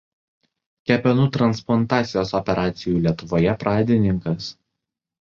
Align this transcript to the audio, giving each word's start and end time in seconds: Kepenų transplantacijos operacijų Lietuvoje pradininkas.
Kepenų 0.91 1.27
transplantacijos 1.35 2.33
operacijų 2.41 2.97
Lietuvoje 3.07 3.57
pradininkas. 3.67 4.53